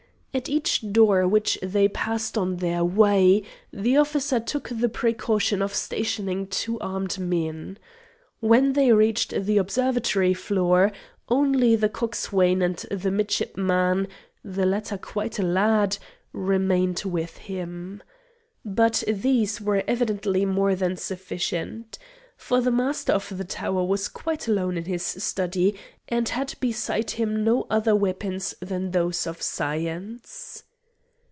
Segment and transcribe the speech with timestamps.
[0.33, 5.75] At each door which they passed on their way the officer took the precaution of
[5.75, 7.77] stationing two armed men.
[8.39, 10.93] When he reached the observatory floor
[11.27, 14.07] only the coxswain and the midshipman
[14.41, 15.97] the latter quite a lad
[16.31, 18.01] remained with him.
[18.63, 21.99] But these were evidently more than sufficient.
[22.37, 25.75] For the Master of the tower was quite alone in his study
[26.09, 30.63] and had beside him no other weapons than those of science.